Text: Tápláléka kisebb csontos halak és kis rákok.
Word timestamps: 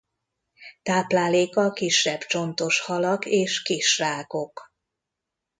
Tápláléka 0.83 1.71
kisebb 1.71 2.19
csontos 2.19 2.79
halak 2.79 3.25
és 3.25 3.61
kis 3.61 3.97
rákok. 3.97 4.73